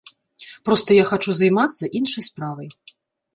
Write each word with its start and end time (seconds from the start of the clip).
Проста 0.69 0.97
я 0.97 1.03
хачу 1.09 1.35
займацца 1.41 1.91
іншай 2.01 2.27
справай. 2.31 2.69